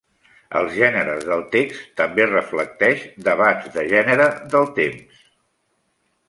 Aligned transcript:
Els 0.59 0.71
gèneres 0.77 1.27
del 1.31 1.43
text 1.55 1.83
també 2.01 2.25
reflecteix 2.31 3.05
debats 3.29 3.69
de 3.77 3.85
gènere 3.93 4.27
del 4.57 4.67
temps. 4.81 5.23